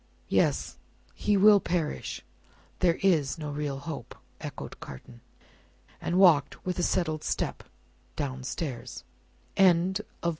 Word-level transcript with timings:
"Yes. 0.29 0.77
He 1.13 1.37
will 1.37 1.59
perish: 1.59 2.23
there 2.79 2.95
is 3.03 3.37
no 3.37 3.51
real 3.51 3.77
hope," 3.77 4.15
echoed 4.39 4.79
Carton. 4.79 5.21
And 6.01 6.17
walked 6.17 6.65
with 6.65 6.79
a 6.79 6.81
settled 6.81 7.23
step, 7.23 7.61
down 8.15 8.43
stairs. 8.43 9.03
CHAPTER 9.55 10.03
XII. 10.25 10.29